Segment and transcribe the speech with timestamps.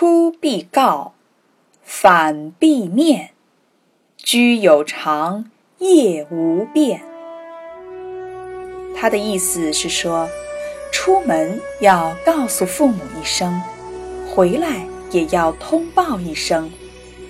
[0.00, 1.12] 出必告，
[1.82, 3.32] 反必面。
[4.16, 5.44] 居有常，
[5.76, 7.02] 业无变。
[8.96, 10.26] 他的意思是说，
[10.90, 13.60] 出门要告诉父母一声，
[14.26, 16.70] 回来也要通报一声，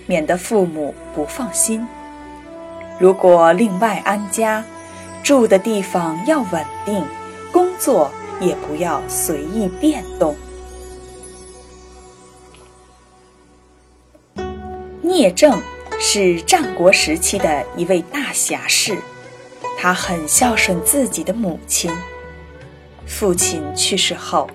[0.06, 1.84] 免得父母不放心。
[3.00, 4.64] 如果另外安家，
[5.24, 7.04] 住的地方要稳定，
[7.50, 10.36] 工作也不要随意变动。
[15.02, 15.60] 聂政
[15.98, 18.96] 是战国时期的一位大侠士。
[19.78, 21.90] 他很孝顺自己的母亲。
[23.06, 24.48] 父亲去世后，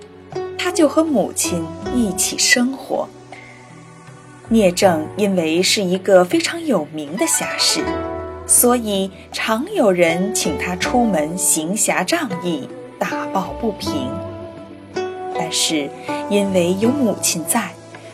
[0.56, 1.64] 他就和母亲
[1.94, 3.08] 一起生活。
[4.48, 7.84] 聂政因为是一个非常有名的侠士，
[8.46, 14.08] 所以常有人请他出门行侠仗义、打抱不平。
[15.34, 15.90] 但是
[16.30, 17.70] 因为有母亲在，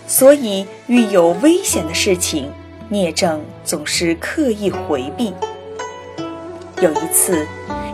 [0.07, 2.51] 所以遇有危险的事情，
[2.89, 5.33] 聂政总是刻意回避。
[6.81, 7.47] 有一次，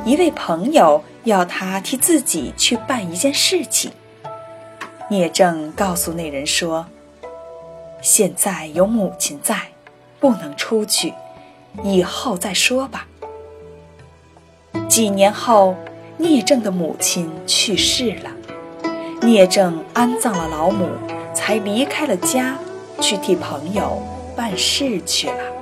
[0.04, 3.92] 一位朋友要他替自己去办一件事情。
[5.10, 6.86] 聂政告诉那人说
[8.02, 9.68] ：“现在有母亲在，
[10.18, 11.14] 不能出去，
[11.82, 13.06] 以后再说吧。”
[14.88, 15.76] 几年后，
[16.16, 18.30] 聂政的母亲去世了，
[19.22, 20.88] 聂政安葬了老母，
[21.38, 22.58] 才离开了家，
[23.00, 24.02] 去替朋友
[24.36, 25.57] 办事去了。